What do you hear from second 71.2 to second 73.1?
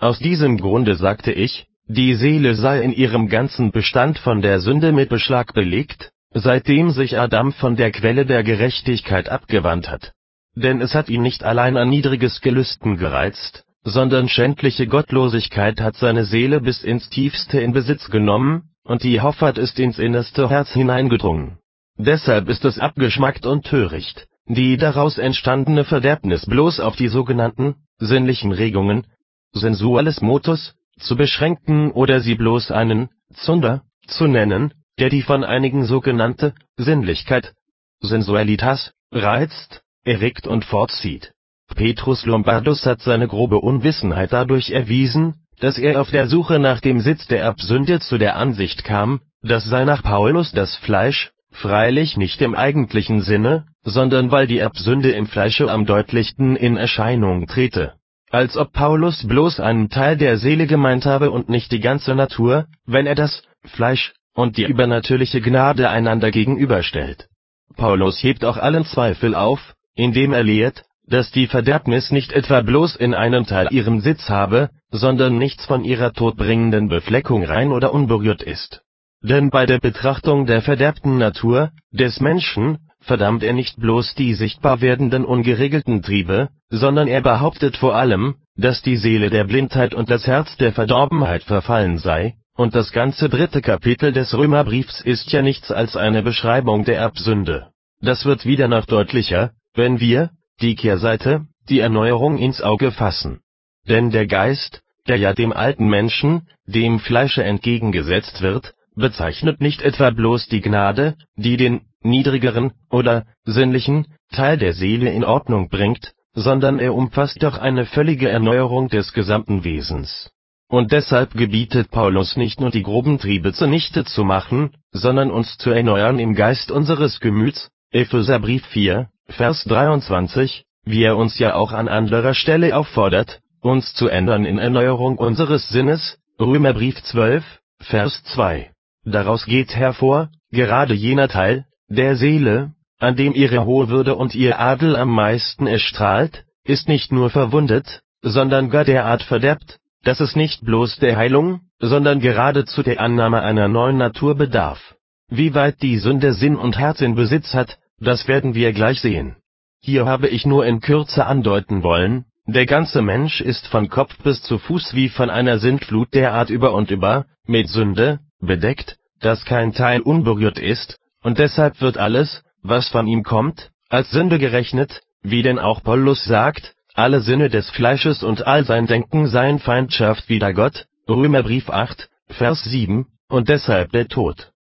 die Verderbnis nicht etwa bloß